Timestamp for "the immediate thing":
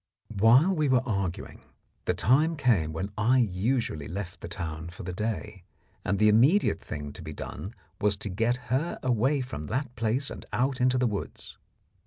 6.17-7.13